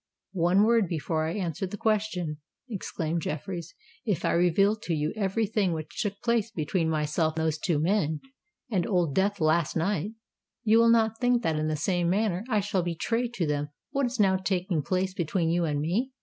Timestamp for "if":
4.03-4.25